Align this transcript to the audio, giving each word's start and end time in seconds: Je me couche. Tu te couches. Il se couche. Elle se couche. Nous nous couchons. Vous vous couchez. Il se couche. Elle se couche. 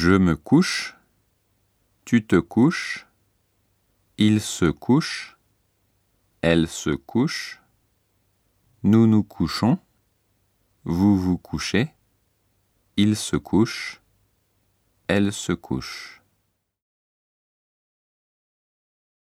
Je 0.00 0.12
me 0.12 0.36
couche. 0.36 0.96
Tu 2.04 2.24
te 2.24 2.36
couches. 2.36 3.08
Il 4.16 4.40
se 4.40 4.66
couche. 4.66 5.36
Elle 6.40 6.68
se 6.68 6.90
couche. 6.90 7.60
Nous 8.84 9.08
nous 9.08 9.24
couchons. 9.24 9.76
Vous 10.84 11.18
vous 11.18 11.36
couchez. 11.36 11.90
Il 12.96 13.16
se 13.16 13.34
couche. 13.34 14.00
Elle 15.08 15.32
se 15.32 15.52
couche. 15.52 16.17